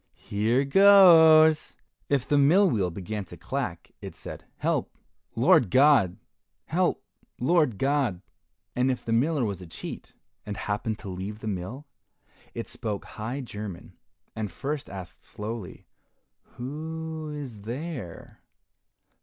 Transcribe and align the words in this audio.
here 0.15 0.65
goes." 0.65 1.77
If 2.09 2.27
the 2.27 2.39
mill 2.39 2.67
wheel 2.71 2.89
began 2.89 3.23
to 3.25 3.37
clack, 3.37 3.91
it 4.01 4.15
said, 4.15 4.45
"Help, 4.57 4.97
Lord 5.35 5.69
God! 5.69 6.17
help, 6.65 7.05
Lord 7.39 7.77
God!" 7.77 8.23
And 8.75 8.89
if 8.89 9.05
the 9.05 9.13
miller 9.13 9.45
was 9.45 9.61
a 9.61 9.67
cheat 9.67 10.15
and 10.43 10.57
happened 10.57 10.97
to 11.05 11.07
leave 11.07 11.37
the 11.37 11.47
mill, 11.47 11.85
it 12.55 12.67
spoke 12.67 13.05
high 13.05 13.41
German, 13.41 13.95
and 14.35 14.51
first 14.51 14.89
asked 14.89 15.23
slowly, 15.23 15.85
"Who 16.57 17.29
is 17.29 17.61
there? 17.61 18.39